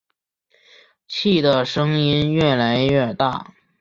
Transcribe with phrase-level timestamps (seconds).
[1.07, 3.53] 气的声音越来越大